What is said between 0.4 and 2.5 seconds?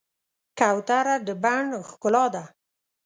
کوتره د بڼ ښکلا ده.